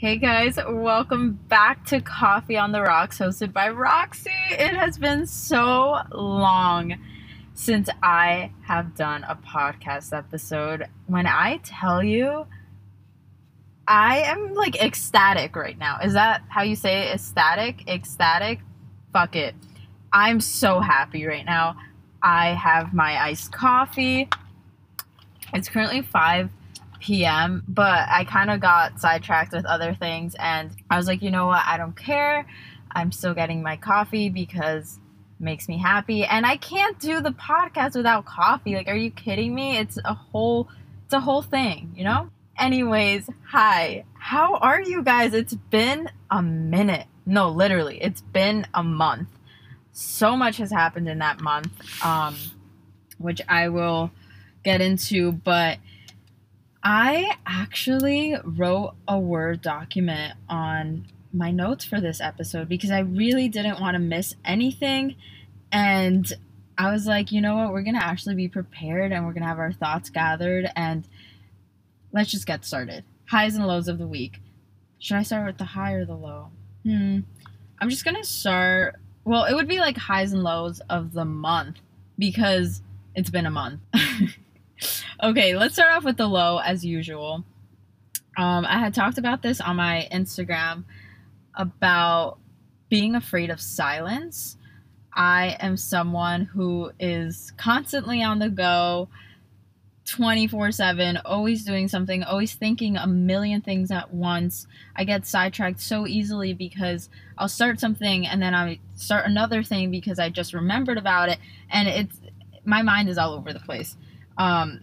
[0.00, 4.30] Hey guys, welcome back to Coffee on the Rocks, hosted by Roxy.
[4.52, 6.94] It has been so long
[7.54, 10.86] since I have done a podcast episode.
[11.08, 12.46] When I tell you,
[13.88, 15.98] I am like ecstatic right now.
[16.00, 17.14] Is that how you say it?
[17.16, 17.88] Ecstatic?
[17.88, 18.60] Ecstatic?
[19.12, 19.56] Fuck it.
[20.12, 21.74] I'm so happy right now.
[22.22, 24.28] I have my iced coffee.
[25.52, 26.50] It's currently 5
[27.00, 31.30] p.m., but I kind of got sidetracked with other things and I was like, you
[31.30, 31.62] know what?
[31.66, 32.46] I don't care.
[32.90, 34.98] I'm still getting my coffee because
[35.40, 38.74] makes me happy and I can't do the podcast without coffee.
[38.74, 39.78] Like are you kidding me?
[39.78, 40.68] It's a whole
[41.04, 42.30] it's a whole thing, you know?
[42.58, 44.04] Anyways, hi.
[44.14, 45.32] How are you guys?
[45.32, 47.06] It's been a minute.
[47.24, 48.02] No, literally.
[48.02, 49.28] It's been a month.
[49.92, 52.04] So much has happened in that month.
[52.04, 52.36] Um
[53.18, 54.10] which I will
[54.64, 55.78] get into, but
[56.82, 63.48] I actually wrote a Word document on my notes for this episode because I really
[63.48, 65.16] didn't want to miss anything.
[65.72, 66.32] And
[66.76, 67.72] I was like, you know what?
[67.72, 70.70] We're going to actually be prepared and we're going to have our thoughts gathered.
[70.76, 71.06] And
[72.12, 73.04] let's just get started.
[73.26, 74.40] Highs and lows of the week.
[74.98, 76.50] Should I start with the high or the low?
[76.84, 77.20] Hmm.
[77.80, 78.96] I'm just going to start.
[79.24, 81.76] Well, it would be like highs and lows of the month
[82.18, 82.82] because
[83.14, 83.80] it's been a month.
[85.22, 87.44] okay, let's start off with the low as usual.
[88.36, 90.84] Um, I had talked about this on my Instagram
[91.54, 92.38] about
[92.88, 94.56] being afraid of silence.
[95.12, 99.08] I am someone who is constantly on the go,
[100.04, 104.68] 24 7, always doing something, always thinking a million things at once.
[104.94, 109.90] I get sidetracked so easily because I'll start something and then I start another thing
[109.90, 112.20] because I just remembered about it, and it's
[112.64, 113.96] my mind is all over the place.
[114.38, 114.82] Um,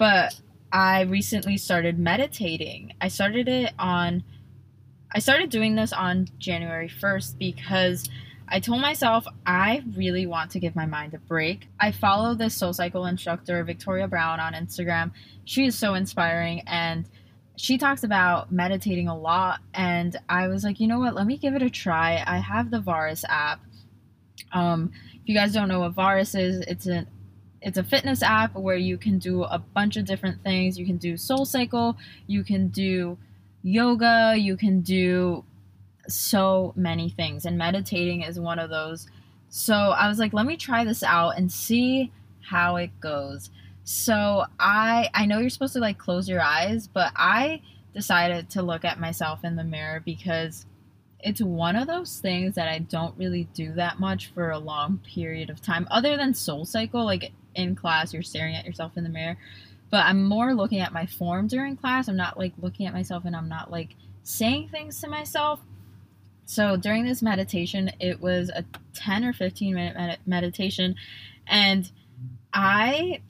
[0.00, 0.40] but
[0.72, 2.94] I recently started meditating.
[3.02, 4.24] I started it on
[5.12, 8.08] I started doing this on January 1st because
[8.48, 11.68] I told myself I really want to give my mind a break.
[11.78, 15.10] I follow this soul cycle instructor, Victoria Brown, on Instagram.
[15.44, 17.06] She is so inspiring and
[17.56, 19.60] she talks about meditating a lot.
[19.74, 21.14] And I was like, you know what?
[21.14, 22.24] Let me give it a try.
[22.26, 23.60] I have the Variis app.
[24.52, 27.06] Um, if you guys don't know what Variis is, it's an
[27.62, 30.78] it's a fitness app where you can do a bunch of different things.
[30.78, 33.18] You can do Soul Cycle, you can do
[33.62, 35.44] yoga, you can do
[36.08, 39.06] so many things, and meditating is one of those.
[39.48, 42.10] So I was like, let me try this out and see
[42.40, 43.50] how it goes.
[43.84, 47.60] So I I know you're supposed to like close your eyes, but I
[47.92, 50.66] decided to look at myself in the mirror because
[51.22, 54.98] it's one of those things that I don't really do that much for a long
[54.98, 59.04] period of time other than soul cycle like in class you're staring at yourself in
[59.04, 59.36] the mirror.
[59.90, 62.08] But i'm more looking at my form during class.
[62.08, 63.90] I'm not like looking at myself and i'm not like
[64.22, 65.60] saying things to myself.
[66.44, 70.94] So during this meditation it was a 10 or 15 minute med- meditation.
[71.46, 71.90] And
[72.52, 73.20] i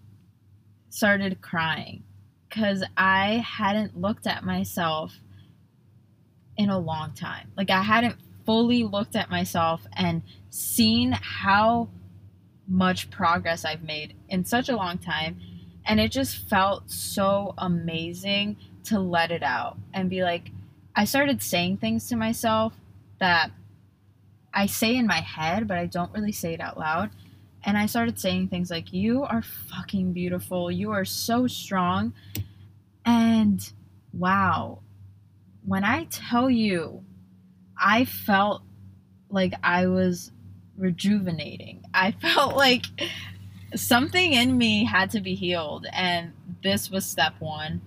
[0.88, 2.02] started crying
[2.48, 5.14] because i hadn't looked at myself
[6.56, 7.50] in a long time.
[7.56, 11.88] Like i hadn't fully looked at myself and seen how
[12.70, 15.38] much progress I've made in such a long time.
[15.84, 20.50] And it just felt so amazing to let it out and be like,
[20.94, 22.74] I started saying things to myself
[23.18, 23.50] that
[24.54, 27.10] I say in my head, but I don't really say it out loud.
[27.64, 30.70] And I started saying things like, You are fucking beautiful.
[30.70, 32.14] You are so strong.
[33.04, 33.70] And
[34.12, 34.80] wow,
[35.64, 37.04] when I tell you,
[37.76, 38.62] I felt
[39.28, 40.32] like I was
[40.80, 41.84] rejuvenating.
[41.94, 42.86] I felt like
[43.74, 46.32] something in me had to be healed, and
[46.62, 47.82] this was step one.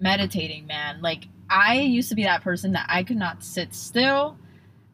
[0.00, 1.00] Meditating, man.
[1.02, 4.36] Like, I used to be that person that I could not sit still.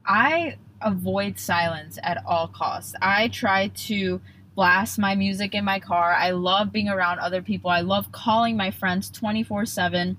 [0.07, 2.95] I avoid silence at all costs.
[3.03, 4.21] I try to
[4.55, 6.13] blast my music in my car.
[6.13, 7.71] I love being around other people.
[7.71, 10.17] I love calling my friends 24 7.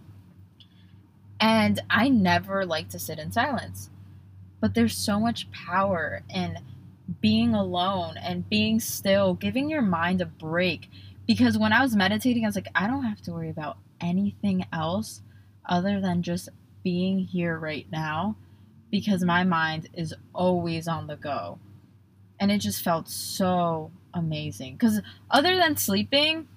[1.39, 3.89] And I never like to sit in silence.
[4.59, 6.59] But there's so much power in
[7.22, 10.90] being alone and being still, giving your mind a break.
[11.28, 14.66] Because when I was meditating, I was like, I don't have to worry about anything
[14.72, 15.22] else
[15.68, 16.50] other than just
[16.84, 18.36] being here right now
[18.92, 21.60] because my mind is always on the go.
[22.40, 24.74] And it just felt so amazing.
[24.75, 26.48] Because other than sleeping,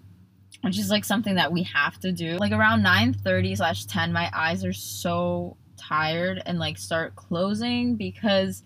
[0.62, 4.12] which is like something that we have to do, like around 9 30 slash 10,
[4.12, 8.62] my eyes are so tired and like start closing because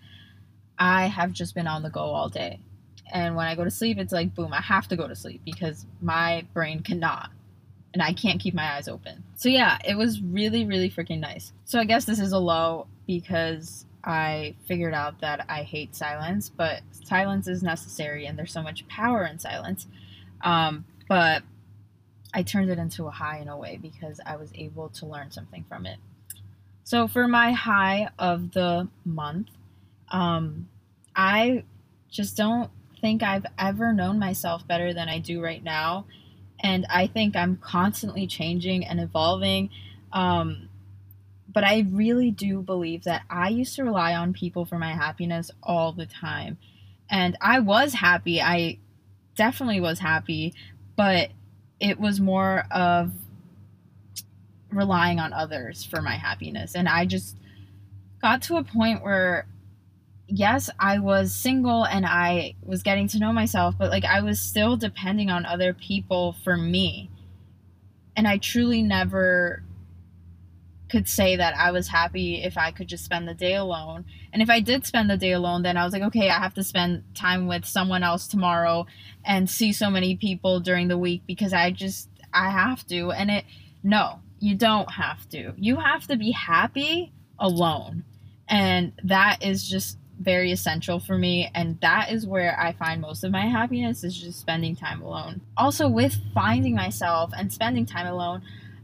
[0.83, 2.59] I have just been on the go all day.
[3.13, 5.43] And when I go to sleep, it's like, boom, I have to go to sleep
[5.45, 7.31] because my brain cannot.
[7.93, 9.23] and I can't keep my eyes open.
[9.37, 11.53] So yeah, it was really really freaking nice.
[11.65, 16.49] So I guess this is a low because I figured out that I hate silence,
[16.49, 19.87] but silence is necessary and there's so much power in silence.
[20.41, 21.43] Um, but
[22.35, 25.31] I turned it into a high in a way because I was able to learn
[25.31, 25.99] something from it.
[26.85, 29.49] So for my high of the month,
[30.13, 30.69] um,
[31.17, 31.65] I
[32.11, 32.71] just don't
[33.01, 36.07] think I've ever known myself better than I do right now.
[36.61, 39.71] And I think I'm constantly changing and evolving.
[40.13, 40.69] Um,
[41.53, 45.51] but I really do believe that I used to rely on people for my happiness
[45.63, 46.59] all the time.
[47.11, 48.41] And I was happy.
[48.41, 48.79] I
[49.35, 50.55] definitely was happy,
[50.97, 51.31] but
[51.81, 53.13] it was more of
[54.71, 56.75] relying on others for my happiness.
[56.75, 57.37] And I just
[58.23, 59.47] got to a point where
[60.35, 64.41] yes, I was single and I was getting to know myself, but like I was
[64.41, 67.11] still depending on other people for me.
[68.17, 69.63] And I truly never
[70.91, 74.05] could say that I was happy if I could just spend the day alone.
[74.33, 76.55] And if I did spend the day alone, then I was like, okay, I have
[76.55, 78.87] to spend time with someone else tomorrow
[79.25, 83.11] and see so many people during the week because I just I have to.
[83.11, 83.45] And it
[83.83, 85.53] no, you don't have to.
[85.57, 88.05] You have to be happy alone.
[88.49, 93.25] And that is just very essential for me and that is where I find most
[93.25, 95.41] of my happiness is just spending time alone.
[95.57, 98.43] Also with finding myself and spending time alone,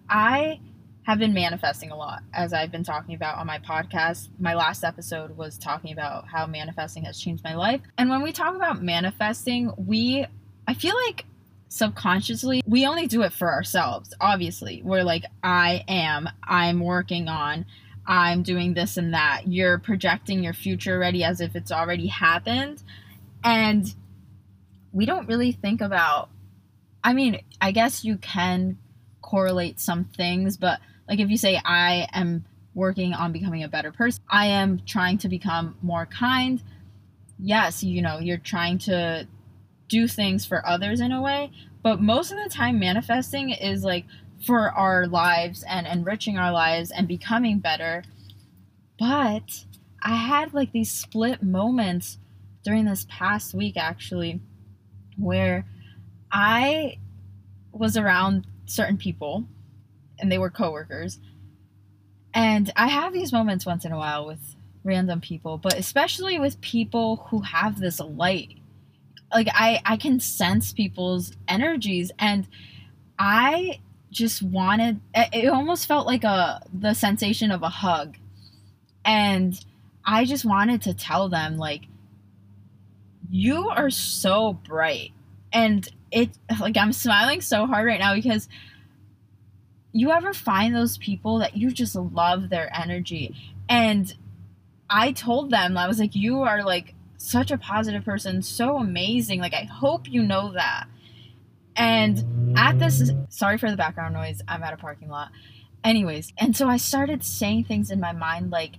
[0.08, 0.60] I
[1.08, 4.28] have been manifesting a lot as I've been talking about on my podcast.
[4.38, 7.80] My last episode was talking about how manifesting has changed my life.
[7.96, 10.26] And when we talk about manifesting, we
[10.66, 11.24] I feel like
[11.70, 14.12] subconsciously we only do it for ourselves.
[14.20, 17.64] Obviously, we're like I am, I'm working on
[18.08, 19.42] I'm doing this and that.
[19.46, 22.82] You're projecting your future already as if it's already happened.
[23.44, 23.94] And
[24.92, 26.30] we don't really think about,
[27.04, 28.78] I mean, I guess you can
[29.20, 33.92] correlate some things, but like if you say, I am working on becoming a better
[33.92, 36.62] person, I am trying to become more kind.
[37.38, 39.28] Yes, you know, you're trying to
[39.88, 41.50] do things for others in a way,
[41.82, 44.06] but most of the time, manifesting is like,
[44.44, 48.04] for our lives and enriching our lives and becoming better.
[48.98, 49.64] But
[50.02, 52.18] I had like these split moments
[52.64, 54.40] during this past week actually
[55.16, 55.66] where
[56.30, 56.98] I
[57.72, 59.44] was around certain people
[60.18, 61.18] and they were coworkers.
[62.34, 64.54] And I have these moments once in a while with
[64.84, 68.58] random people, but especially with people who have this light.
[69.32, 72.48] Like I I can sense people's energies and
[73.18, 78.16] I just wanted it almost felt like a the sensation of a hug.
[79.04, 79.58] And
[80.04, 81.82] i just wanted to tell them like
[83.30, 85.12] you are so bright.
[85.52, 88.48] And it like i'm smiling so hard right now because
[89.92, 93.34] you ever find those people that you just love their energy?
[93.68, 94.14] And
[94.90, 99.40] i told them i was like you are like such a positive person so amazing
[99.40, 100.86] like i hope you know that
[101.78, 105.30] and at this, sorry for the background noise, I'm at a parking lot.
[105.84, 108.72] Anyways, and so I started saying things in my mind like,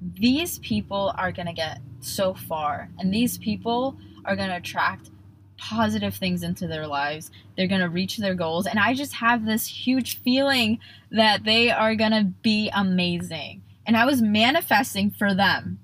[0.00, 5.10] these people are going to get so far, and these people are going to attract
[5.56, 7.30] positive things into their lives.
[7.56, 8.66] They're going to reach their goals.
[8.66, 10.78] And I just have this huge feeling
[11.10, 13.62] that they are going to be amazing.
[13.86, 15.80] And I was manifesting for them.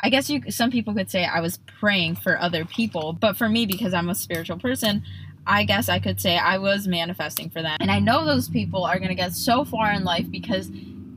[0.00, 3.48] I guess you some people could say I was praying for other people, but for
[3.48, 5.04] me because I'm a spiritual person,
[5.46, 7.76] I guess I could say I was manifesting for them.
[7.80, 10.70] And I know those people are going to get so far in life because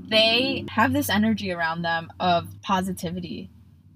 [0.08, 3.50] they have this energy around them of positivity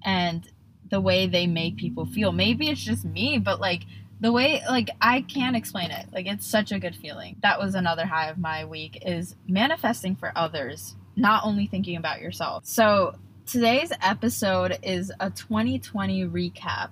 [0.04, 0.48] and
[0.90, 2.32] the way they make people feel.
[2.32, 3.84] Maybe it's just me, but like
[4.20, 6.08] the way like I can't explain it.
[6.12, 7.38] Like it's such a good feeling.
[7.42, 12.22] That was another high of my week is manifesting for others, not only thinking about
[12.22, 12.66] yourself.
[12.66, 16.90] So, today's episode is a 2020 recap.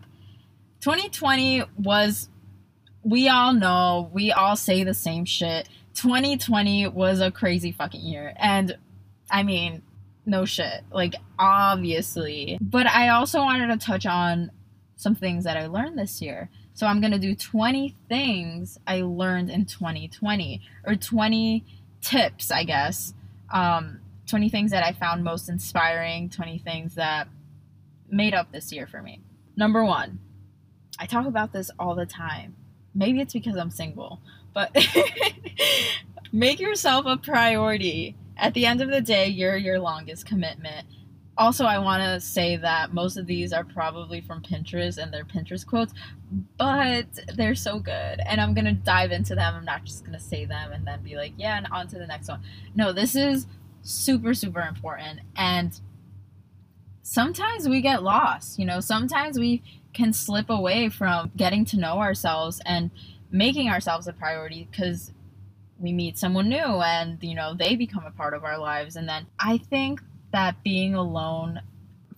[0.80, 2.30] 2020 was
[3.08, 5.70] we all know, we all say the same shit.
[5.94, 8.34] 2020 was a crazy fucking year.
[8.36, 8.78] And
[9.32, 9.82] I mean,
[10.26, 10.82] no shit.
[10.92, 12.58] Like, obviously.
[12.60, 14.52] But I also wanted to touch on
[14.98, 16.50] some things that I learned this year.
[16.74, 21.64] So I'm going to do 20 things I learned in 2020, or 20
[22.02, 23.14] tips, I guess.
[23.54, 27.30] Um, 20 things that I found most inspiring, 20 things that
[28.10, 29.22] made up this year for me.
[29.56, 30.20] Number one,
[31.00, 32.57] I talk about this all the time
[32.98, 34.20] maybe it's because I'm single,
[34.54, 34.76] but
[36.32, 38.16] make yourself a priority.
[38.36, 40.86] At the end of the day, you're your longest commitment.
[41.38, 45.24] also, I want to say that most of these are probably from Pinterest and they're
[45.24, 45.94] Pinterest quotes,
[46.58, 48.20] but they're so good.
[48.26, 49.56] And I'm going to dive into them.
[49.56, 52.00] I'm not just going to say them and then be like, yeah, and on to
[52.00, 52.42] the next one.
[52.76, 53.46] No, this is
[53.84, 55.20] super, super important.
[55.36, 55.80] And
[57.04, 58.60] sometimes we get lost.
[58.60, 59.62] You know, sometimes we
[59.94, 62.92] can slip away from getting to know ourselves and
[63.32, 65.12] making ourselves a priority because
[65.80, 68.96] we meet someone new and you know they become a part of our lives.
[68.96, 70.02] And then i think
[70.32, 71.62] that being alone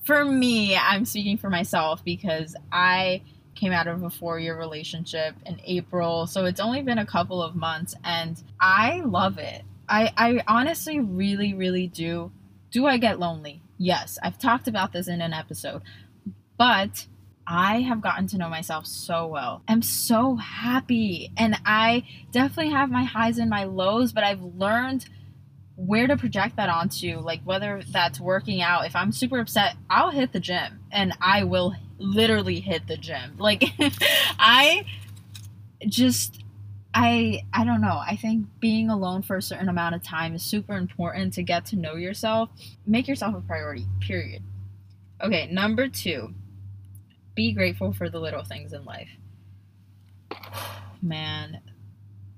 [0.04, 3.22] for me i'm speaking for myself because i
[3.56, 7.42] came out of a four year relationship in april so it's only been a couple
[7.44, 9.64] of months and i love it.
[9.88, 12.32] I i honestly really really do.
[12.72, 13.62] Do i get lonely?
[13.78, 14.18] Yes.
[14.22, 15.82] I've talked about this in an episode.
[16.58, 17.06] But
[17.52, 19.64] I have gotten to know myself so well.
[19.68, 21.32] I'm so happy.
[21.36, 25.10] And I definitely have my highs and my lows, but I've learned
[25.76, 27.18] where to project that onto.
[27.18, 28.86] Like whether that's working out.
[28.86, 33.36] If I'm super upset, I'll hit the gym and I will literally hit the gym.
[33.40, 33.64] Like
[34.38, 34.86] I
[35.88, 36.44] just
[36.94, 38.00] I I don't know.
[38.06, 41.66] I think being alone for a certain amount of time is super important to get
[41.68, 42.52] to know yourself.
[42.86, 43.88] Make yourself a priority.
[44.02, 44.44] Period.
[45.20, 46.32] Okay, number 2
[47.40, 49.08] be grateful for the little things in life.
[51.02, 51.62] Man,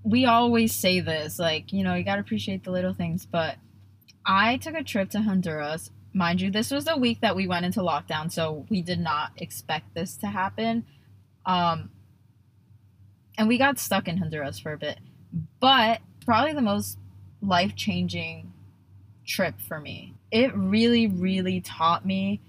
[0.03, 3.55] we always say this, like, you know, you gotta appreciate the little things, but
[4.27, 5.89] I took a trip to Honduras.
[6.13, 9.31] Mind you, this was the week that we went into lockdown, so we did not
[9.38, 10.86] expect this to happen.
[11.48, 11.89] Um,
[13.39, 15.00] and we got stuck in Honduras for a bit,
[15.60, 17.00] but probably the most
[17.41, 18.53] life changing
[19.25, 20.13] trip for me.
[20.29, 22.39] It really, really taught me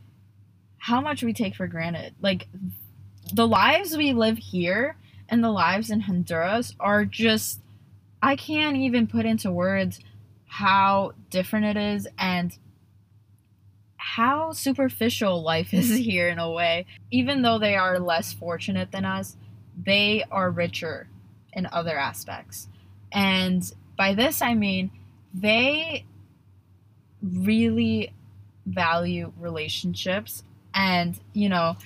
[0.82, 2.12] how much we take for granted.
[2.20, 2.48] Like
[3.32, 4.96] the lives we live here
[5.28, 7.60] and the lives in Honduras are just
[8.20, 10.00] I can't even put into words
[10.44, 12.58] how different it is and
[13.96, 16.86] how superficial life is here in a way.
[17.12, 19.36] Even though they are less fortunate than us,
[19.80, 21.06] they are richer
[21.52, 22.66] in other aspects.
[23.12, 23.62] And
[23.96, 24.90] by this I mean
[25.32, 26.06] they
[27.22, 28.12] really
[28.66, 30.42] value relationships
[30.74, 31.76] and, you know,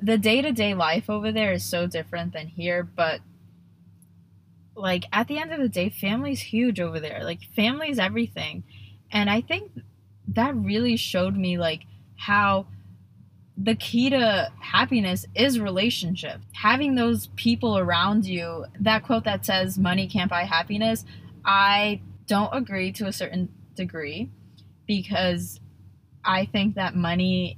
[0.00, 3.20] the day to day life over there is so different than here, but
[4.74, 7.24] like at the end of the day, family's huge over there.
[7.24, 8.62] Like, family's everything.
[9.10, 9.72] And I think
[10.28, 11.84] that really showed me, like,
[12.16, 12.66] how
[13.56, 16.40] the key to happiness is relationship.
[16.52, 21.04] Having those people around you, that quote that says, money can't buy happiness,
[21.44, 24.30] I don't agree to a certain degree
[24.86, 25.60] because
[26.24, 27.56] I think that money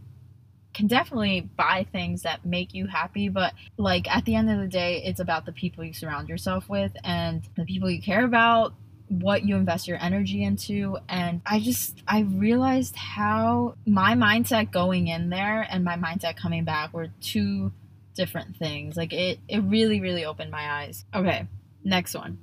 [0.75, 4.69] can definitely buy things that make you happy, but like at the end of the
[4.69, 8.75] day, it's about the people you surround yourself with and the people you care about,
[9.09, 10.99] what you invest your energy into.
[11.09, 16.65] And I just, I realized how my mindset going in there and my mindset coming
[16.65, 17.73] back were two
[18.15, 18.97] different things.
[18.97, 21.05] Like it, it really, really opened my eyes.
[21.15, 21.47] Okay,
[21.83, 22.39] next one.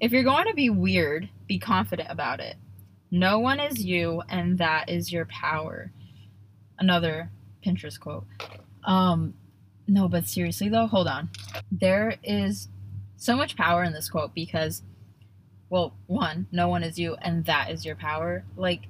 [0.00, 2.56] If you're going to be weird, be confident about it.
[3.10, 5.92] No one is you, and that is your power.
[6.78, 7.30] Another
[7.64, 8.26] Pinterest quote.
[8.84, 9.34] Um,
[9.86, 11.30] no, but seriously though, hold on.
[11.70, 12.68] There is
[13.16, 14.82] so much power in this quote because,
[15.70, 18.44] well, one, no one is you, and that is your power.
[18.56, 18.88] Like,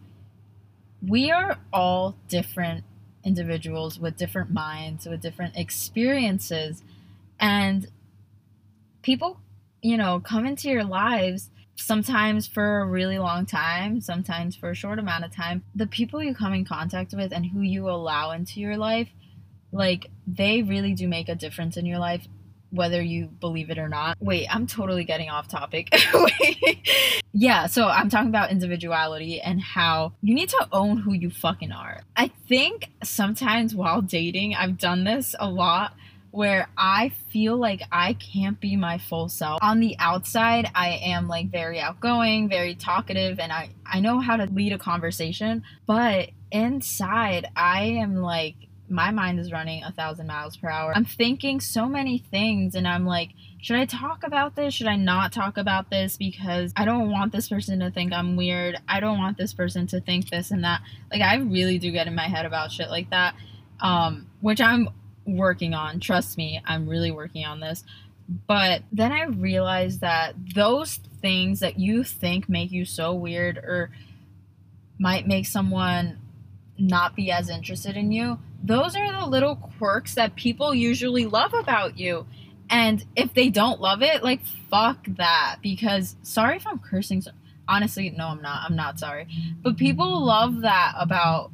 [1.07, 2.85] we are all different
[3.25, 6.83] individuals with different minds, with different experiences,
[7.39, 7.89] and
[9.03, 9.41] people,
[9.83, 14.75] you know, come into your lives sometimes for a really long time, sometimes for a
[14.75, 18.31] short amount of time, the people you come in contact with and who you allow
[18.31, 19.09] into your life,
[19.73, 22.27] like they really do make a difference in your life
[22.73, 24.17] whether you believe it or not.
[24.19, 25.95] Wait, I'm totally getting off topic.
[27.33, 31.71] yeah, so I'm talking about individuality and how you need to own who you fucking
[31.71, 32.01] are.
[32.17, 35.95] I think sometimes while dating, I've done this a lot
[36.33, 39.61] where I feel like I can't be my full self.
[39.63, 44.39] On the outside, I am like very outgoing, very talkative, and I, I know how
[44.39, 45.63] to lead a conversation.
[45.87, 48.55] But inside, I am like,
[48.89, 50.93] my mind is running a thousand miles per hour.
[50.95, 54.73] I'm thinking so many things, and I'm like, should I talk about this?
[54.73, 56.17] Should I not talk about this?
[56.17, 58.81] Because I don't want this person to think I'm weird.
[58.89, 60.81] I don't want this person to think this and that.
[61.11, 63.35] Like, I really do get in my head about shit like that.
[63.81, 64.89] Um, which I'm
[65.27, 66.01] working on.
[66.01, 67.85] Trust me, I'm really working on this.
[68.47, 73.91] But then I realized that those things that you think make you so weird or
[74.99, 76.19] might make someone
[76.79, 81.53] not be as interested in you, those are the little quirks that people usually love
[81.53, 82.27] about you.
[82.71, 85.57] And if they don't love it, like fuck that.
[85.63, 87.23] Because sorry if I'm cursing.
[87.69, 88.63] Honestly, no, I'm not.
[88.65, 89.29] I'm not sorry.
[89.63, 91.51] But people love that about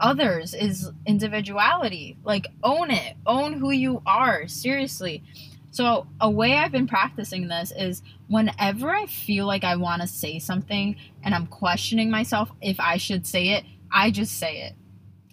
[0.00, 2.16] others is individuality.
[2.24, 5.22] Like, own it, own who you are, seriously.
[5.70, 10.08] So, a way I've been practicing this is whenever I feel like I want to
[10.08, 14.74] say something and I'm questioning myself if I should say it, I just say it.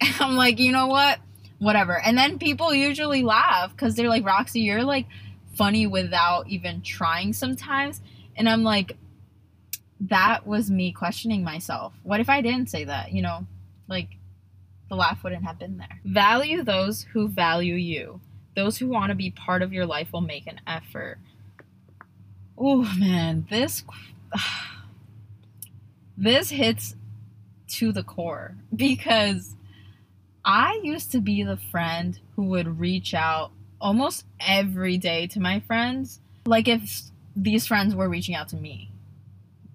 [0.20, 1.18] I'm like, you know what?
[1.58, 2.00] Whatever.
[2.00, 5.06] And then people usually laugh because they're like, Roxy, you're like
[5.54, 8.00] funny without even trying sometimes.
[8.36, 8.96] And I'm like,
[10.00, 11.92] that was me questioning myself.
[12.04, 13.12] What if I didn't say that?
[13.12, 13.46] You know,
[13.88, 14.08] like
[14.88, 16.00] the laugh wouldn't have been there.
[16.04, 18.20] Value those who value you.
[18.56, 21.18] Those who want to be part of your life will make an effort.
[22.56, 23.84] Oh man, this
[26.16, 26.94] this hits
[27.68, 29.54] to the core because
[30.44, 35.60] I used to be the friend who would reach out almost every day to my
[35.60, 36.20] friends.
[36.46, 37.02] Like if
[37.36, 38.90] these friends were reaching out to me,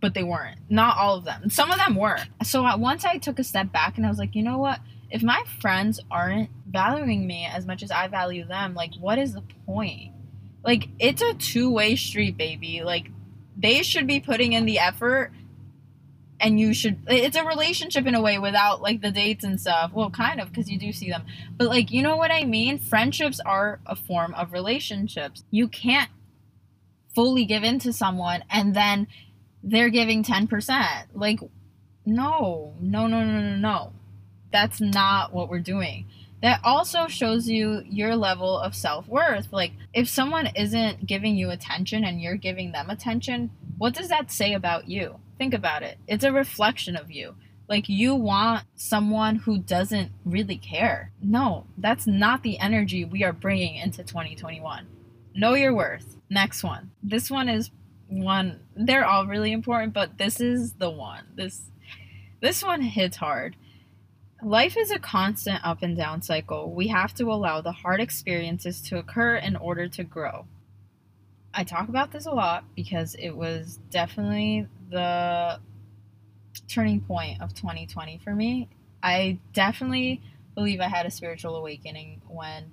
[0.04, 0.60] but they weren't.
[0.70, 1.50] Not all of them.
[1.50, 2.20] Some of them were.
[2.44, 4.80] So once I took a step back and I was like, you know what?
[5.14, 9.34] if my friends aren't valuing me as much as I value them, like what is
[9.34, 10.12] the point?
[10.64, 12.82] Like it's a two-way street, baby.
[12.84, 13.12] Like
[13.56, 15.32] they should be putting in the effort
[16.40, 19.92] and you should it's a relationship in a way without like the dates and stuff.
[19.94, 21.26] Well, kind of because you do see them.
[21.56, 22.80] But like, you know what I mean?
[22.80, 25.44] Friendships are a form of relationships.
[25.52, 26.10] You can't
[27.14, 29.06] fully give in to someone and then
[29.64, 31.06] they're giving 10%.
[31.14, 31.40] Like
[32.06, 33.94] no, no, no, no, no, no
[34.54, 36.06] that's not what we're doing.
[36.42, 39.52] That also shows you your level of self worth.
[39.52, 44.32] Like, if someone isn't giving you attention and you're giving them attention, what does that
[44.32, 45.20] say about you?
[45.38, 45.98] Think about it.
[46.08, 47.36] It's a reflection of you.
[47.68, 51.12] Like, you want someone who doesn't really care.
[51.22, 54.86] No, that's not the energy we are bringing into 2021.
[55.34, 56.18] Know your worth.
[56.30, 56.92] Next one.
[57.02, 57.72] This one is
[58.08, 61.26] one, they're all really important, but this is the one.
[61.36, 61.62] This
[62.42, 63.56] this one hits hard
[64.44, 66.74] Life is a constant up and down cycle.
[66.74, 70.46] We have to allow the hard experiences to occur in order to grow.
[71.54, 75.62] I talk about this a lot because it was definitely the
[76.68, 78.68] turning point of 2020 for me.
[79.02, 80.22] I definitely
[80.56, 82.70] believe I had a spiritual awakening when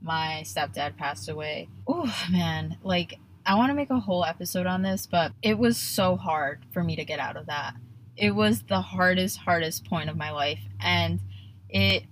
[0.00, 1.68] my stepdad passed away.
[1.86, 5.76] Oh man, like I want to make a whole episode on this, but it was
[5.76, 7.74] so hard for me to get out of that.
[8.16, 11.20] It was the hardest hardest point of my life and
[11.68, 12.04] it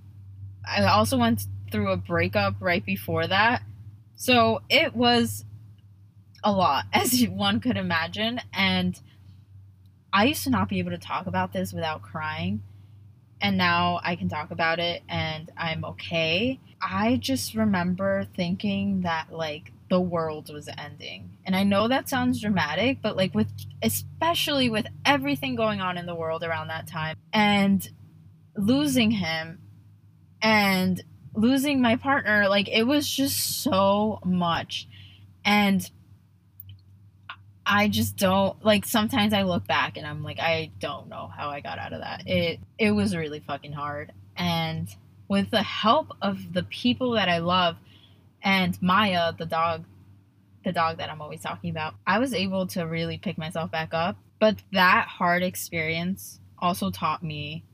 [0.67, 3.63] i also went through a breakup right before that.
[4.17, 5.45] So it was
[6.43, 8.99] a lot as one could imagine and
[10.13, 12.63] i used to not be able to talk about this without crying
[13.43, 16.59] and now i can talk about it and i'm okay.
[16.83, 21.37] I just remember thinking that like the world was ending.
[21.45, 23.49] And I know that sounds dramatic, but like with
[23.83, 27.87] especially with everything going on in the world around that time and
[28.57, 29.59] losing him
[30.41, 31.03] and
[31.35, 34.87] losing my partner, like it was just so much.
[35.45, 35.91] And
[37.67, 41.51] I just don't like sometimes I look back and I'm like I don't know how
[41.51, 42.29] I got out of that.
[42.29, 44.13] It it was really fucking hard.
[44.37, 44.89] And
[45.27, 47.77] with the help of the people that I love,
[48.43, 49.85] and Maya, the dog,
[50.65, 53.93] the dog that I'm always talking about, I was able to really pick myself back
[53.93, 54.17] up.
[54.39, 57.65] But that hard experience also taught me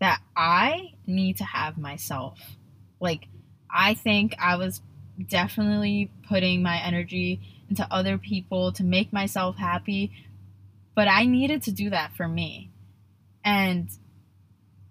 [0.00, 2.38] that I need to have myself.
[3.00, 3.28] Like,
[3.70, 4.82] I think I was
[5.28, 10.12] definitely putting my energy into other people to make myself happy,
[10.94, 12.70] but I needed to do that for me.
[13.44, 13.88] And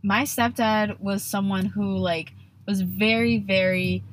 [0.01, 2.31] my stepdad was someone who, like,
[2.67, 4.03] was very, very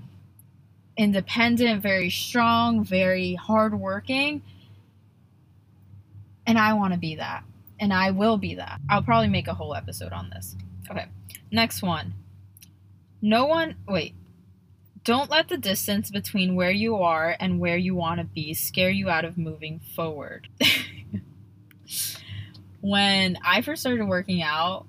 [0.99, 4.43] independent, very strong, very hardworking.
[6.47, 7.45] And I want to be that.
[7.81, 8.81] And I will be that.
[8.91, 10.57] I'll probably make a whole episode on this.
[10.91, 11.07] Okay.
[11.53, 12.15] Next one.
[13.23, 14.15] No one, wait.
[15.05, 18.91] Don't let the distance between where you are and where you want to be scare
[18.91, 20.49] you out of moving forward.
[22.81, 24.87] when I first started working out,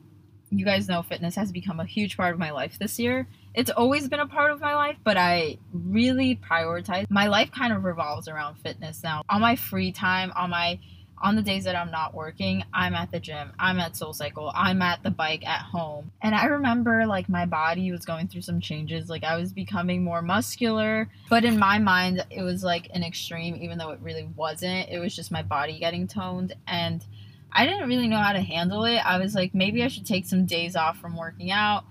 [0.50, 3.72] you guys know fitness has become a huge part of my life this year it's
[3.72, 7.10] always been a part of my life, but I really prioritize.
[7.10, 9.24] My life kind of revolves around fitness now.
[9.30, 10.80] On my free time, on my
[11.22, 14.52] on the days that I'm not working, I'm at the gym, I'm at Soul Cycle,
[14.56, 16.12] I'm at the bike at home.
[16.22, 19.10] And I remember like my body was going through some changes.
[19.10, 23.58] Like I was becoming more muscular, but in my mind, it was like an extreme,
[23.58, 24.90] even though it really wasn't.
[24.90, 26.54] It was just my body getting toned.
[26.68, 27.04] And
[27.52, 29.00] I didn't really know how to handle it.
[29.00, 31.84] I was like, maybe I should take some days off from working out.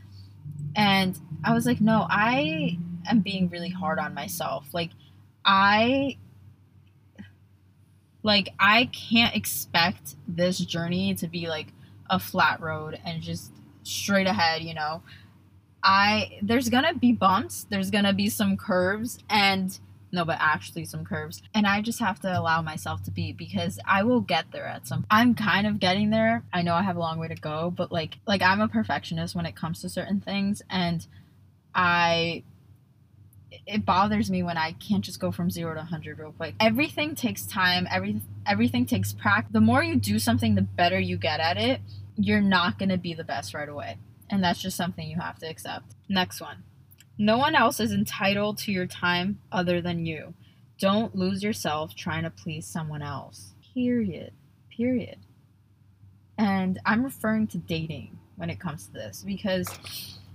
[0.79, 2.79] And I was like, no, I
[3.11, 4.69] am being really hard on myself.
[4.73, 4.91] Like,
[5.45, 6.17] I
[8.23, 11.73] like I can't expect this journey to be like
[12.09, 15.03] a flat road and just straight ahead, you know.
[15.83, 19.77] I there's gonna be bumps, there's gonna be some curves, and
[20.11, 21.42] no, but actually some curves.
[21.55, 24.87] And I just have to allow myself to be because I will get there at
[24.87, 26.44] some I'm kind of getting there.
[26.53, 29.35] I know I have a long way to go, but like like I'm a perfectionist
[29.35, 31.07] when it comes to certain things and
[31.75, 32.44] I
[33.66, 36.55] it bothers me when I can't just go from 0 to 100 real quick.
[36.61, 39.53] Everything takes time, every everything takes practice.
[39.53, 41.81] The more you do something, the better you get at it.
[42.16, 43.99] You're not going to be the best right away.
[44.29, 45.94] And that's just something you have to accept.
[46.09, 46.64] Next one.
[47.18, 50.35] No one else is entitled to your time other than you.
[50.78, 53.54] Don't lose yourself trying to please someone else.
[53.74, 54.33] Period.
[54.70, 55.18] Period.
[56.38, 59.68] And I'm referring to dating when it comes to this because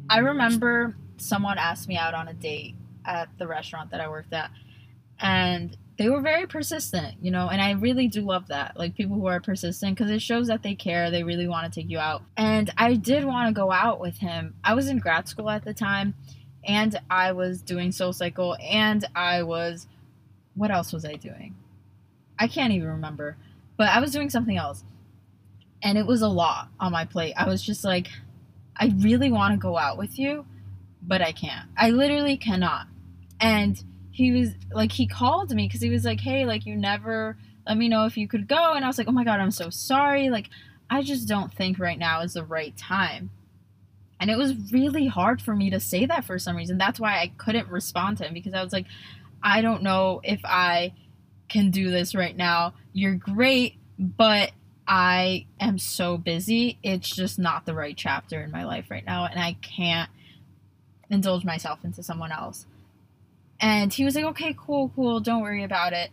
[0.09, 4.33] I remember someone asked me out on a date at the restaurant that I worked
[4.33, 4.51] at
[5.19, 8.75] and they were very persistent, you know, and I really do love that.
[8.75, 11.79] Like people who are persistent because it shows that they care, they really want to
[11.79, 12.23] take you out.
[12.35, 14.55] And I did want to go out with him.
[14.63, 16.15] I was in grad school at the time
[16.65, 19.87] and I was doing Soul Cycle, and I was,
[20.55, 21.55] what else was I doing?
[22.39, 23.37] I can't even remember,
[23.77, 24.83] but I was doing something else,
[25.81, 27.33] and it was a lot on my plate.
[27.37, 28.07] I was just like,
[28.75, 30.45] I really want to go out with you,
[31.01, 31.69] but I can't.
[31.77, 32.87] I literally cannot.
[33.39, 37.37] And he was like, he called me because he was like, hey, like, you never
[37.67, 38.73] let me know if you could go.
[38.73, 40.29] And I was like, oh my God, I'm so sorry.
[40.29, 40.49] Like,
[40.89, 43.31] I just don't think right now is the right time.
[44.23, 46.77] And it was really hard for me to say that for some reason.
[46.77, 48.85] That's why I couldn't respond to him because I was like,
[49.43, 50.93] I don't know if I
[51.49, 52.73] can do this right now.
[52.93, 54.51] You're great, but
[54.87, 56.79] I am so busy.
[56.83, 59.25] It's just not the right chapter in my life right now.
[59.25, 60.09] And I can't
[61.09, 62.65] indulge myself into someone else.
[63.59, 65.19] And he was like, okay, cool, cool.
[65.19, 66.11] Don't worry about it.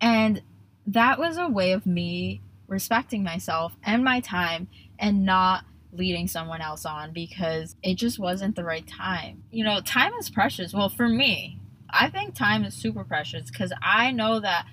[0.00, 0.42] And
[0.86, 5.64] that was a way of me respecting myself and my time and not
[5.96, 9.44] leading someone else on because it just wasn't the right time.
[9.50, 10.72] You know, time is precious.
[10.72, 11.58] Well, for me,
[11.90, 14.66] I think time is super precious because I know that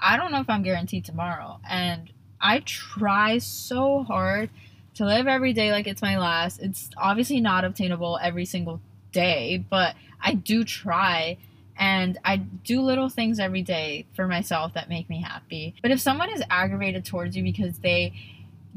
[0.00, 1.60] I don't know if I'm guaranteed tomorrow.
[1.68, 4.50] And I try so hard
[4.94, 6.60] to live every day like it's my last.
[6.60, 8.80] It's obviously not obtainable every single
[9.12, 11.38] day, but I do try
[11.76, 15.74] and I do little things every day for myself that make me happy.
[15.80, 18.12] But if someone is aggravated towards you because they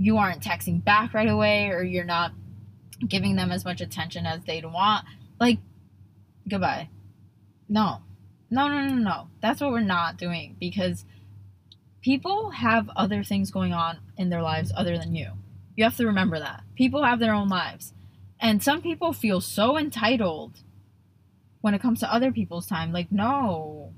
[0.01, 2.31] you aren't texting back right away or you're not
[3.07, 5.05] giving them as much attention as they'd want,
[5.39, 5.59] like,
[6.49, 6.89] goodbye.
[7.69, 7.99] No.
[8.49, 9.27] No, no, no, no.
[9.41, 11.05] That's what we're not doing because
[12.01, 15.33] people have other things going on in their lives other than you.
[15.75, 16.63] You have to remember that.
[16.75, 17.93] People have their own lives.
[18.39, 20.61] And some people feel so entitled
[21.61, 22.91] when it comes to other people's time.
[22.91, 23.93] Like, no,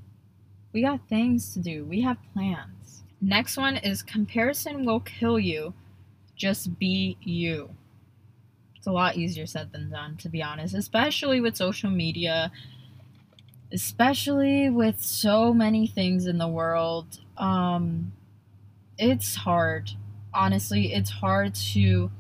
[0.74, 3.04] we got things to do, we have plans.
[3.22, 5.74] Next one is comparison will kill you
[6.36, 7.70] just be you.
[8.76, 12.52] It's a lot easier said than done, to be honest, especially with social media,
[13.72, 17.20] especially with so many things in the world.
[17.38, 18.14] Um,
[18.98, 19.92] it's hard.
[20.34, 22.12] Honestly, it's hard to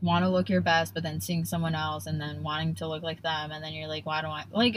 [0.00, 3.02] want to look your best, but then seeing someone else and then wanting to look
[3.02, 4.76] like them, and then you're like, why don't I like?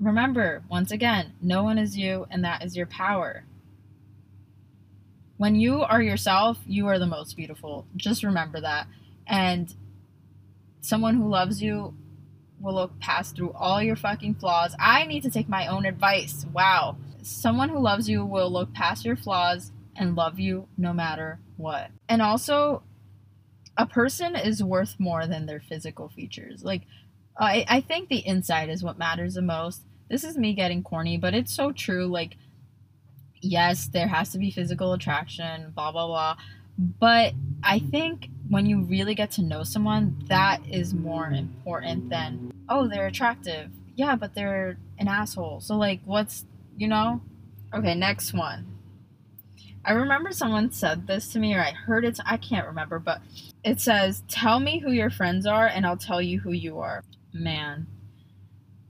[0.00, 3.44] Remember, once again, no one is you, and that is your power.
[5.38, 7.86] When you are yourself, you are the most beautiful.
[7.96, 8.88] Just remember that.
[9.26, 9.72] And
[10.80, 11.94] someone who loves you
[12.60, 14.74] will look past through all your fucking flaws.
[14.78, 16.44] I need to take my own advice.
[16.52, 16.96] Wow.
[17.22, 21.90] Someone who loves you will look past your flaws and love you no matter what.
[22.08, 22.82] And also,
[23.76, 26.64] a person is worth more than their physical features.
[26.64, 26.82] Like,
[27.38, 29.82] I, I think the inside is what matters the most.
[30.10, 32.06] This is me getting corny, but it's so true.
[32.06, 32.36] Like,
[33.40, 36.36] yes, there has to be physical attraction, blah, blah, blah.
[36.78, 42.52] But I think when you really get to know someone, that is more important than,
[42.68, 43.70] oh, they're attractive.
[43.96, 45.60] Yeah, but they're an asshole.
[45.60, 46.44] So, like, what's,
[46.76, 47.20] you know?
[47.74, 48.66] Okay, next one.
[49.84, 52.18] I remember someone said this to me, or I heard it.
[52.24, 53.20] I can't remember, but
[53.64, 57.02] it says, Tell me who your friends are, and I'll tell you who you are.
[57.32, 57.86] Man.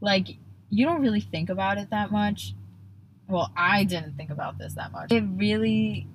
[0.01, 0.29] Like,
[0.71, 2.55] you don't really think about it that much
[3.29, 5.13] well, I didn't think about this that much.
[5.13, 6.07] It really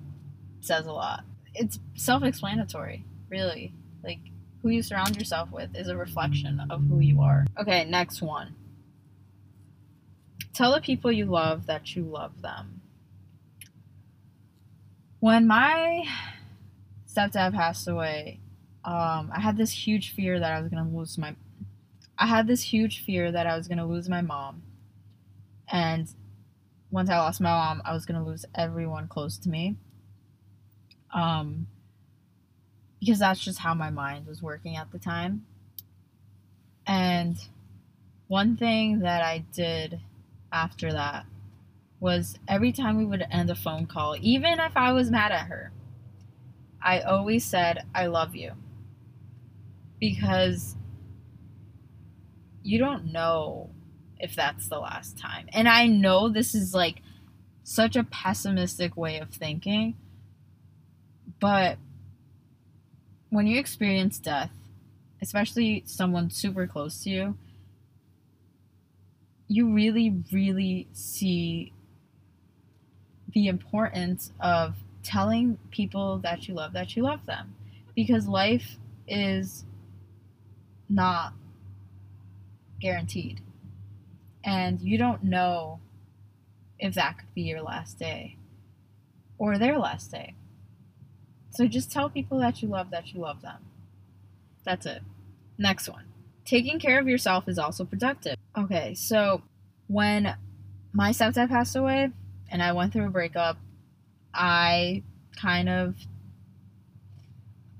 [0.60, 1.24] says a lot.
[1.54, 3.72] It's self explanatory, really.
[4.02, 4.18] Like,
[4.62, 7.46] who you surround yourself with is a reflection of who you are.
[7.58, 8.54] Okay, next one.
[10.52, 12.80] Tell the people you love that you love them.
[15.20, 16.04] When my
[17.08, 18.40] stepdad passed away,
[18.84, 21.34] um, I had this huge fear that I was gonna lose my.
[22.18, 24.62] I had this huge fear that I was gonna lose my mom,
[25.70, 26.08] and
[26.94, 29.74] once I lost my mom, I was gonna lose everyone close to me.
[31.12, 31.66] Um,
[33.00, 35.44] because that's just how my mind was working at the time.
[36.86, 37.36] And
[38.28, 40.02] one thing that I did
[40.52, 41.26] after that
[41.98, 45.48] was every time we would end a phone call, even if I was mad at
[45.48, 45.72] her,
[46.80, 48.52] I always said, I love you.
[49.98, 50.76] Because
[52.62, 53.70] you don't know
[54.18, 55.48] if that's the last time.
[55.52, 57.02] And I know this is like
[57.62, 59.96] such a pessimistic way of thinking,
[61.40, 61.78] but
[63.30, 64.52] when you experience death,
[65.20, 67.36] especially someone super close to you,
[69.48, 71.72] you really, really see
[73.32, 77.54] the importance of telling people that you love that you love them
[77.94, 79.64] because life is
[80.88, 81.34] not
[82.80, 83.40] guaranteed
[84.44, 85.80] and you don't know
[86.78, 88.36] if that could be your last day
[89.38, 90.34] or their last day.
[91.50, 93.64] So just tell people that you love that you love them.
[94.64, 95.02] That's it.
[95.56, 96.04] Next one.
[96.44, 98.36] Taking care of yourself is also productive.
[98.56, 99.42] Okay so
[99.86, 100.36] when
[100.92, 102.10] my stepdad passed away
[102.50, 103.58] and I went through a breakup,
[104.32, 105.02] I
[105.40, 105.96] kind of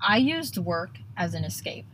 [0.01, 1.85] I used work as an escape.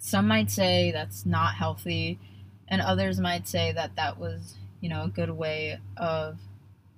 [0.00, 2.18] Some might say that's not healthy,
[2.68, 6.38] and others might say that that was, you know, a good way of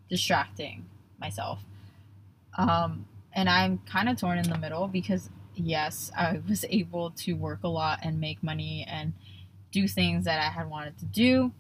[0.09, 0.87] distracting
[1.21, 1.61] myself.
[2.59, 7.35] Um, and I'm kind of torn in the middle because, yes, I was able to
[7.35, 9.13] work a lot and make money and
[9.73, 11.53] do things that I had wanted to do.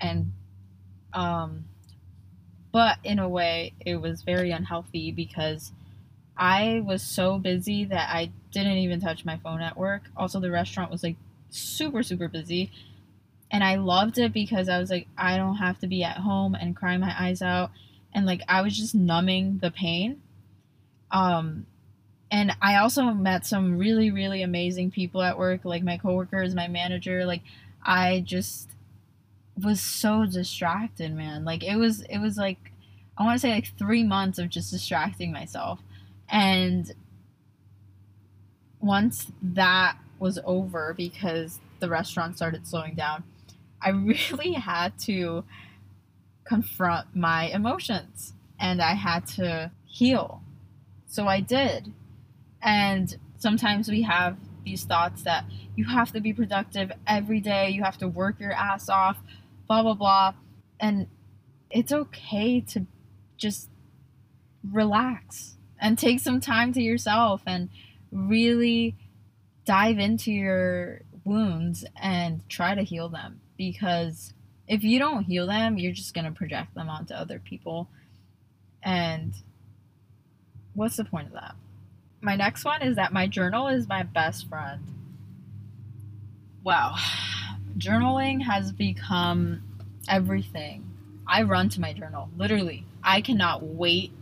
[0.00, 0.32] And
[1.12, 1.64] um,
[2.72, 5.72] but in a way, it was very unhealthy because
[6.36, 10.02] I was so busy that I didn't even touch my phone at work.
[10.16, 11.16] Also, the restaurant was like
[11.50, 12.70] super, super busy.
[13.50, 16.54] And I loved it because I was like, I don't have to be at home
[16.54, 17.70] and cry my eyes out.
[18.14, 20.22] And like, I was just numbing the pain.
[21.10, 21.66] Um,
[22.30, 26.68] and I also met some really, really amazing people at work, like my coworkers, my
[26.68, 27.24] manager.
[27.24, 27.42] Like,
[27.84, 28.70] I just
[29.62, 31.44] was so distracted, man.
[31.44, 32.72] Like it was it was like
[33.18, 35.80] I want to say like 3 months of just distracting myself.
[36.28, 36.92] And
[38.80, 43.24] once that was over because the restaurant started slowing down,
[43.82, 45.44] I really had to
[46.44, 50.42] confront my emotions and I had to heal.
[51.06, 51.92] So I did.
[52.62, 57.82] And sometimes we have these thoughts that you have to be productive every day, you
[57.82, 59.18] have to work your ass off,
[59.66, 60.34] blah, blah, blah.
[60.78, 61.06] And
[61.70, 62.86] it's okay to
[63.38, 63.70] just
[64.70, 67.70] relax and take some time to yourself and
[68.12, 68.96] really
[69.64, 74.32] dive into your wounds and try to heal them because
[74.66, 77.88] if you don't heal them, you're just going to project them onto other people.
[78.82, 79.34] And
[80.74, 81.56] what's the point of that?
[82.20, 84.82] My next one is that my journal is my best friend.
[86.62, 86.96] Wow
[87.78, 89.62] journaling has become
[90.08, 90.84] everything.
[91.26, 92.84] I run to my journal, literally.
[93.02, 94.12] I cannot wait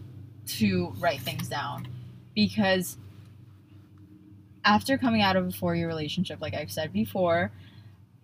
[0.49, 1.89] to write things down
[2.35, 2.97] because
[4.69, 7.51] after coming out of a four year relationship, like I've said before,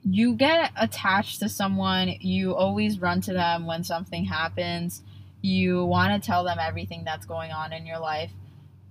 [0.04, 5.02] you get attached to someone, you always run to them when something happens,
[5.40, 8.30] you want to tell them everything that's going on in your life.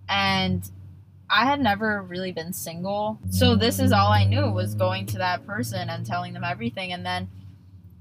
[0.10, 0.68] And
[1.30, 3.20] I had never really been single.
[3.30, 6.92] So this is all I knew was going to that person and telling them everything.
[6.92, 7.30] And then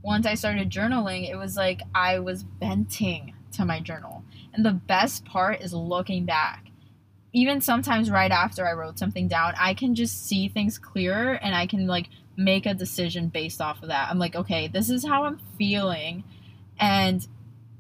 [0.03, 4.25] once I started journaling, it was like I was venting to my journal.
[4.55, 6.72] And the best part is looking back.
[7.33, 11.55] Even sometimes right after I wrote something down, I can just see things clearer and
[11.55, 14.11] I can like make a decision based off of that.
[14.11, 16.25] I'm like, okay, this is how I'm feeling.
[16.79, 17.27] And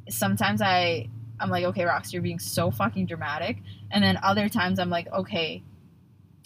[0.09, 1.09] sometimes I
[1.43, 3.59] I'm like, okay, Rox, you're being so fucking dramatic.
[3.91, 5.63] And then other times I'm like, okay,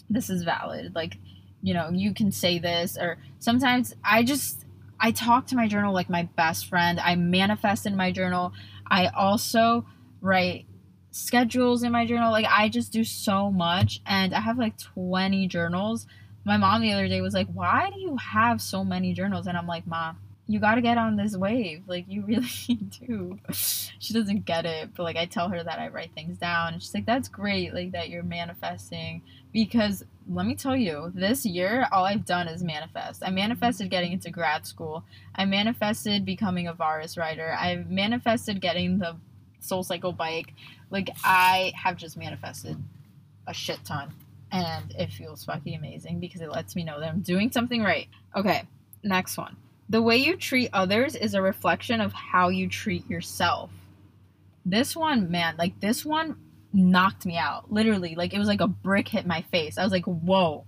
[0.09, 0.95] this is valid.
[0.95, 1.17] Like,
[1.61, 2.97] you know, you can say this.
[2.97, 4.65] Or sometimes I just,
[4.99, 6.99] I talk to my journal like my best friend.
[6.99, 8.53] I manifest in my journal.
[8.89, 9.85] I also
[10.19, 10.65] write
[11.17, 12.31] schedules in my journal.
[12.31, 14.01] Like, I just do so much.
[14.05, 16.07] And I have like 20 journals.
[16.45, 19.47] My mom the other day was like, why do you have so many journals?
[19.47, 21.83] And I'm like, Mom, you got to get on this wave.
[21.87, 22.47] Like, you really
[23.01, 23.37] do.
[23.51, 26.73] she doesn't get it, but like, I tell her that I write things down.
[26.73, 29.23] And she's like, that's great, like, that you're manifesting.
[29.51, 33.23] Because let me tell you, this year, all I've done is manifest.
[33.25, 35.03] I manifested getting into grad school,
[35.35, 39.17] I manifested becoming a Variis rider, I manifested getting the
[39.59, 40.53] Soul Cycle bike.
[40.89, 42.77] Like, I have just manifested
[43.47, 44.13] a shit ton.
[44.51, 48.07] And it feels fucking amazing because it lets me know that I'm doing something right.
[48.35, 48.63] Okay,
[49.03, 49.57] next one
[49.89, 53.71] the way you treat others is a reflection of how you treat yourself.
[54.65, 56.37] This one, man, like this one
[56.73, 57.71] knocked me out.
[57.71, 59.77] Literally, like it was like a brick hit my face.
[59.77, 60.65] I was like, whoa.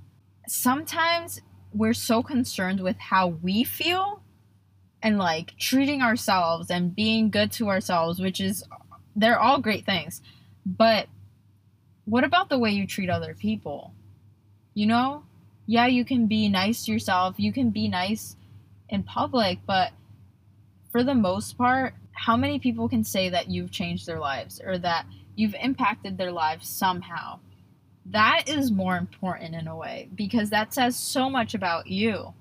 [0.47, 1.41] Sometimes
[1.73, 4.23] we're so concerned with how we feel
[5.03, 8.63] and like treating ourselves and being good to ourselves, which is,
[9.19, 10.21] they're all great things.
[10.65, 11.08] But
[12.05, 13.93] what about the way you treat other people?
[14.73, 15.23] You know?
[15.65, 18.36] Yeah, you can be nice to yourself, you can be nice
[18.88, 19.91] in public, but
[20.91, 24.79] for the most part, how many people can say that you've changed their lives or
[24.79, 25.05] that
[25.36, 27.39] you've impacted their lives somehow?
[28.08, 32.34] That is more important in a way because that says so much about you.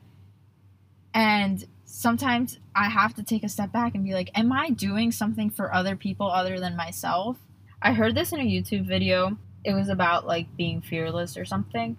[1.12, 5.11] And sometimes I have to take a step back and be like, am I doing
[5.11, 7.37] something for other people other than myself?
[7.83, 9.37] I heard this in a YouTube video.
[9.64, 11.97] It was about like being fearless or something.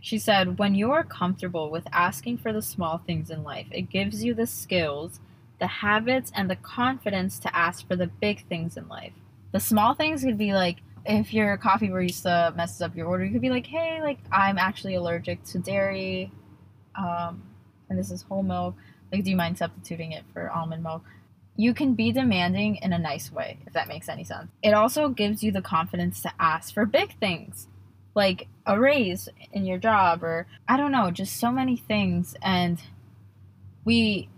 [0.00, 3.90] She said, When you are comfortable with asking for the small things in life, it
[3.90, 5.20] gives you the skills,
[5.60, 9.12] the habits, and the confidence to ask for the big things in life.
[9.52, 13.32] The small things could be like, if your coffee barista messes up your order, you
[13.32, 16.32] could be like, hey, like, I'm actually allergic to dairy,
[16.94, 17.42] um,
[17.90, 18.74] and this is whole milk.
[19.12, 21.04] Like, do you mind substituting it for almond milk?
[21.54, 24.48] You can be demanding in a nice way, if that makes any sense.
[24.62, 27.68] It also gives you the confidence to ask for big things
[28.14, 32.80] like a raise in your job or I don't know, just so many things and
[33.84, 34.28] we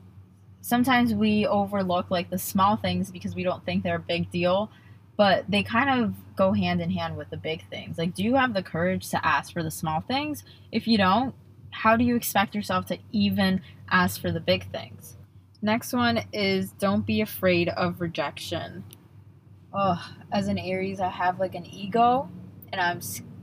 [0.60, 4.70] sometimes we overlook like the small things because we don't think they're a big deal,
[5.16, 7.98] but they kind of go hand in hand with the big things.
[7.98, 10.44] Like do you have the courage to ask for the small things?
[10.72, 11.34] If you don't,
[11.74, 13.60] how do you expect yourself to even
[13.90, 15.16] ask for the big things?
[15.60, 18.84] Next one is don't be afraid of rejection.
[19.72, 20.00] Oh,
[20.32, 22.30] as an Aries, I have like an ego
[22.72, 23.00] and I'm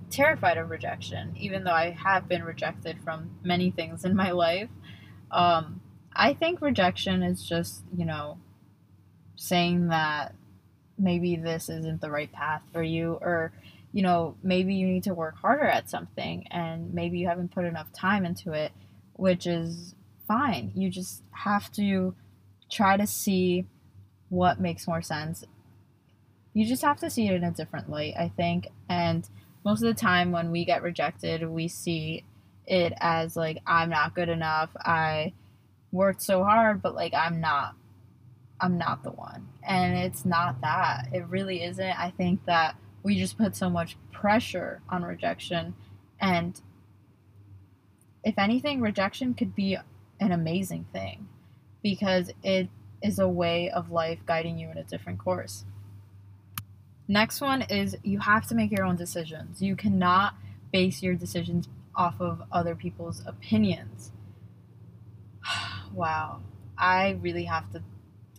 [0.10, 4.70] terrified of rejection, even though I have been rejected from many things in my life.
[5.30, 5.82] Um,
[6.13, 8.38] I think rejection is just, you know,
[9.36, 10.36] saying that
[10.98, 13.52] maybe this isn't the right path for you, or,
[13.93, 17.65] you know, maybe you need to work harder at something and maybe you haven't put
[17.65, 18.71] enough time into it,
[19.13, 19.95] which is
[20.27, 20.71] fine.
[20.75, 22.15] You just have to
[22.69, 23.65] try to see
[24.30, 25.43] what makes more sense.
[26.54, 28.69] You just have to see it in a different light, I think.
[28.88, 29.27] And
[29.65, 32.23] most of the time when we get rejected, we see
[32.65, 34.69] it as like I'm not good enough.
[34.77, 35.34] I
[35.91, 37.75] worked so hard, but like I'm not
[38.60, 39.47] I'm not the one.
[39.63, 41.10] And it's not that.
[41.12, 41.99] It really isn't.
[41.99, 45.73] I think that we just put so much pressure on rejection
[46.19, 46.61] and
[48.23, 49.77] if anything, rejection could be
[50.19, 51.27] an amazing thing
[51.81, 52.69] because it
[53.01, 55.65] is a way of life guiding you in a different course.
[57.07, 59.61] Next one is you have to make your own decisions.
[59.61, 60.35] You cannot
[60.71, 64.11] base your decisions off of other people's opinions.
[65.93, 66.41] wow.
[66.77, 67.81] I really have to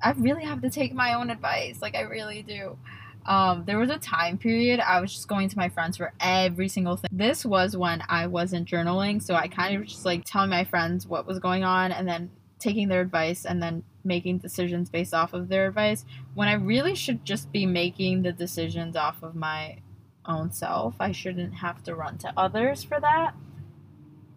[0.05, 1.81] I really have to take my own advice.
[1.81, 2.77] Like I really do.
[3.25, 6.69] Um, there was a time period I was just going to my friends for every
[6.69, 7.09] single thing.
[7.13, 11.07] This was when I wasn't journaling, so I kind of just like telling my friends
[11.07, 15.33] what was going on and then taking their advice and then making decisions based off
[15.33, 16.05] of their advice
[16.35, 19.79] when I really should just be making the decisions off of my
[20.27, 20.97] own self.
[21.01, 23.35] I shouldn't have to run to others for that.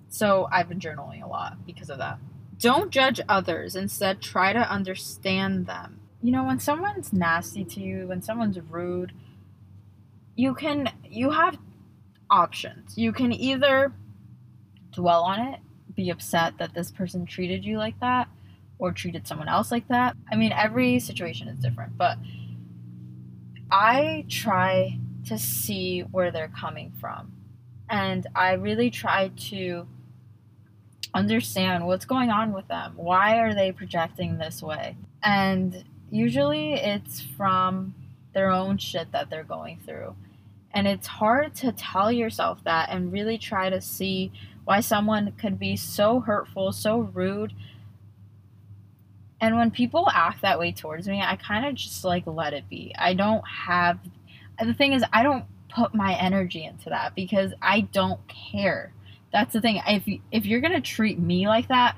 [0.09, 2.19] So I've been journaling a lot because of that.
[2.57, 5.99] Don't judge others, instead, try to understand them.
[6.21, 9.11] You know, when someone's nasty to you, when someone's rude,
[10.35, 11.57] you can, you have
[12.29, 12.97] options.
[12.97, 13.93] You can either
[14.91, 15.59] dwell on it,
[15.95, 18.27] be upset that this person treated you like that,
[18.79, 20.15] or treated someone else like that.
[20.31, 22.17] I mean, every situation is different, but
[23.71, 27.31] I try to see where they're coming from.
[27.89, 29.87] And I really try to
[31.13, 32.93] understand what's going on with them.
[32.95, 34.97] Why are they projecting this way?
[35.23, 37.95] And usually it's from
[38.33, 40.15] their own shit that they're going through.
[40.73, 44.31] And it's hard to tell yourself that and really try to see
[44.65, 47.53] why someone could be so hurtful, so rude,
[49.41, 52.69] and when people act that way towards me, I kind of just like let it
[52.69, 52.93] be.
[52.97, 53.99] I don't have
[54.63, 58.93] the thing is I don't put my energy into that because I don't care.
[59.33, 59.81] That's the thing.
[59.85, 61.97] If if you're going to treat me like that,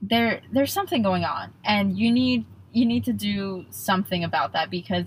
[0.00, 4.70] there there's something going on and you need you need to do something about that
[4.70, 5.06] because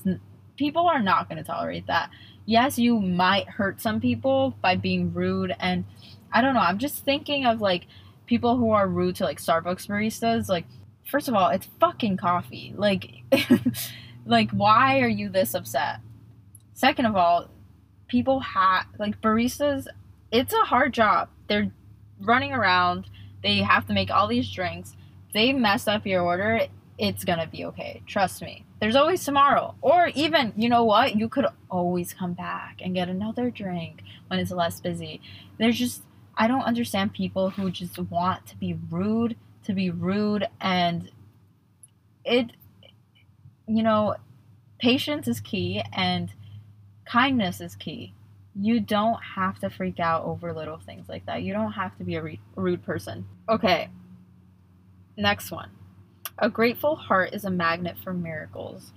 [0.58, 2.10] people are not going to tolerate that.
[2.46, 5.86] Yes, you might hurt some people by being rude and
[6.32, 6.62] I don't know.
[6.62, 7.88] I'm just thinking of like
[8.26, 10.66] people who are rude to like Starbucks baristas like
[11.12, 12.74] first of all, it's fucking coffee.
[12.76, 13.24] Like,
[14.26, 16.00] like why are you this upset?
[16.74, 17.50] Second of all,
[18.08, 19.88] people have like baristas.
[20.32, 21.30] It's a hard job.
[21.48, 21.72] They're
[22.20, 23.08] running around.
[23.44, 24.96] They have to make all these drinks.
[25.34, 26.68] They mess up your order.
[27.02, 28.04] It's gonna be okay.
[28.06, 28.64] Trust me.
[28.80, 29.74] There's always tomorrow.
[29.82, 31.16] Or even, you know what?
[31.16, 35.20] You could always come back and get another drink when it's less busy.
[35.58, 36.04] There's just,
[36.38, 41.10] I don't understand people who just want to be rude, to be rude, and
[42.24, 42.52] it,
[43.68, 44.16] you know,
[44.78, 46.32] patience is key and
[47.06, 48.14] kindness is key.
[48.54, 51.42] You don't have to freak out over little things like that.
[51.42, 53.26] You don't have to be a re- rude person.
[53.50, 53.90] Okay,
[55.18, 55.72] next one.
[56.42, 58.94] A grateful heart is a magnet for miracles.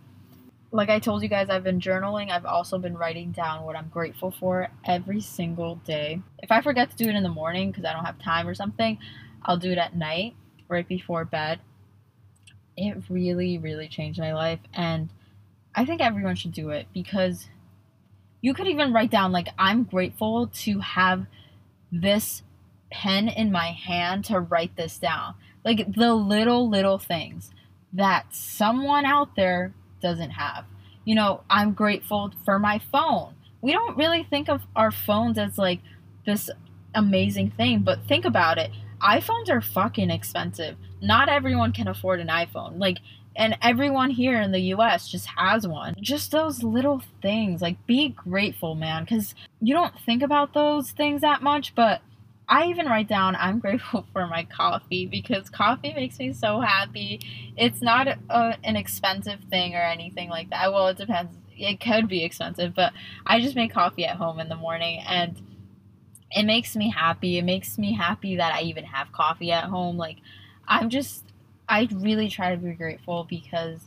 [0.72, 2.30] Like I told you guys, I've been journaling.
[2.30, 6.22] I've also been writing down what I'm grateful for every single day.
[6.38, 8.54] If I forget to do it in the morning because I don't have time or
[8.54, 8.96] something,
[9.42, 10.34] I'll do it at night,
[10.68, 11.60] right before bed.
[12.78, 14.60] It really, really changed my life.
[14.72, 15.10] And
[15.74, 17.46] I think everyone should do it because
[18.40, 21.26] you could even write down, like, I'm grateful to have
[21.92, 22.42] this
[22.90, 25.34] pen in my hand to write this down.
[25.64, 27.50] Like the little, little things
[27.92, 30.64] that someone out there doesn't have.
[31.04, 33.34] You know, I'm grateful for my phone.
[33.62, 35.80] We don't really think of our phones as like
[36.26, 36.50] this
[36.94, 38.70] amazing thing, but think about it.
[39.02, 40.76] iPhones are fucking expensive.
[41.00, 42.78] Not everyone can afford an iPhone.
[42.78, 42.98] Like,
[43.36, 45.94] and everyone here in the US just has one.
[46.00, 47.60] Just those little things.
[47.60, 52.00] Like, be grateful, man, because you don't think about those things that much, but
[52.48, 57.20] I even write down I'm grateful for my coffee because coffee makes me so happy.
[57.56, 60.72] It's not a, an expensive thing or anything like that.
[60.72, 61.36] Well, it depends.
[61.56, 62.92] It could be expensive, but
[63.26, 65.40] I just make coffee at home in the morning and
[66.30, 67.38] it makes me happy.
[67.38, 69.96] It makes me happy that I even have coffee at home.
[69.96, 70.18] Like,
[70.66, 71.24] I'm just,
[71.68, 73.78] I really try to be grateful because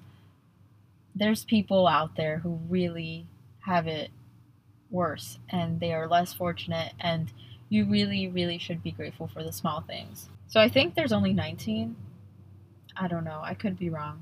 [1.14, 3.28] there's people out there who really
[3.62, 4.12] have it
[4.90, 7.32] worse and they are less fortunate and
[7.70, 10.30] you really, really should be grateful for the small things.
[10.48, 11.96] So I think there's only 19.
[12.96, 13.42] I don't know.
[13.44, 14.22] I could be wrong.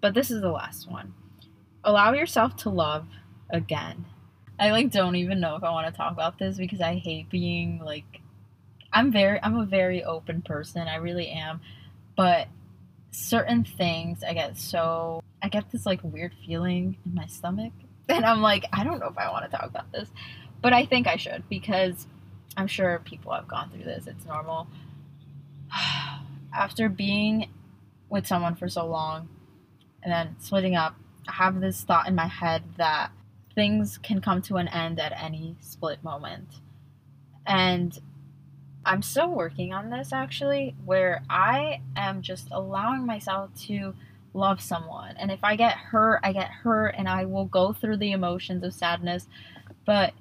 [0.00, 1.14] But this is the last one.
[1.84, 3.06] Allow yourself to love
[3.50, 4.04] again.
[4.58, 7.30] I like don't even know if I want to talk about this because I hate
[7.30, 8.20] being like
[8.92, 10.88] I'm very I'm a very open person.
[10.88, 11.60] I really am.
[12.16, 12.48] But
[13.10, 17.72] certain things I get so I get this like weird feeling in my stomach
[18.08, 20.08] and I'm like I don't know if I want to talk about this.
[20.60, 22.06] But I think I should because
[22.58, 24.08] I'm sure people have gone through this.
[24.08, 24.66] It's normal.
[26.52, 27.50] After being
[28.10, 29.28] with someone for so long
[30.02, 30.96] and then splitting up,
[31.28, 33.12] I have this thought in my head that
[33.54, 36.56] things can come to an end at any split moment.
[37.46, 37.96] And
[38.84, 43.94] I'm still working on this actually, where I am just allowing myself to
[44.34, 45.16] love someone.
[45.16, 48.64] And if I get hurt, I get hurt and I will go through the emotions
[48.64, 49.28] of sadness.
[49.86, 50.12] But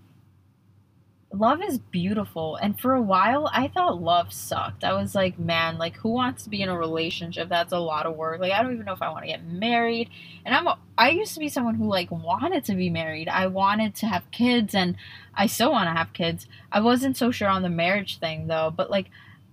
[1.33, 2.55] love is beautiful.
[2.55, 4.83] And for a while i thought love sucked.
[4.83, 8.05] I was like man like who wants to be in a relationship that's a lot
[8.05, 8.39] of work?
[8.39, 10.09] Like i don't even know if i want to get married.
[10.45, 13.27] And i'm a, i used to be someone who like wanted to be married.
[13.27, 14.95] I wanted to have kids and
[15.35, 16.47] i still want to have kids.
[16.71, 19.09] I wasn't so sure on the marriage thing though but like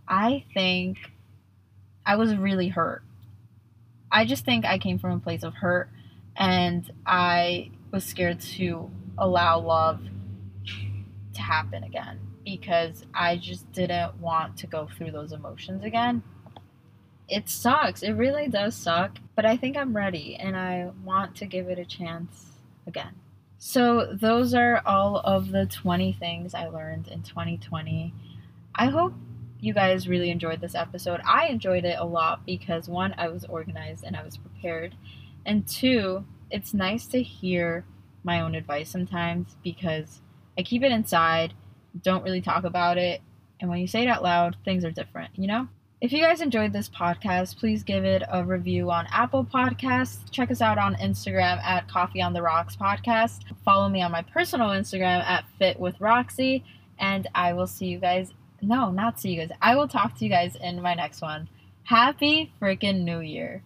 [0.06, 0.98] i think
[2.06, 3.02] i was really hurt.
[4.12, 5.88] I just think i came from a place of hurt
[6.36, 10.00] and i was scared to allow love
[11.34, 16.22] to happen again because I just didn't want to go through those emotions again.
[17.28, 18.02] It sucks.
[18.02, 21.78] It really does suck, but I think I'm ready and I want to give it
[21.78, 22.52] a chance
[22.86, 23.14] again.
[23.58, 28.12] So, those are all of the 20 things I learned in 2020.
[28.74, 29.14] I hope
[29.58, 31.22] you guys really enjoyed this episode.
[31.24, 34.94] I enjoyed it a lot because one, I was organized and I was prepared,
[35.46, 37.86] and two, it's nice to hear
[38.22, 40.20] my own advice sometimes because
[40.58, 41.54] I keep it inside,
[42.02, 43.20] don't really talk about it,
[43.60, 45.68] and when you say it out loud, things are different, you know?
[46.00, 50.30] If you guys enjoyed this podcast, please give it a review on Apple Podcasts.
[50.30, 53.44] Check us out on Instagram at Coffee on the Rocks Podcast.
[53.64, 56.62] Follow me on my personal Instagram at Fit with Roxy,
[56.98, 58.34] and I will see you guys.
[58.60, 59.56] No, not see you guys.
[59.62, 61.48] I will talk to you guys in my next one.
[61.84, 63.62] Happy freaking New Year.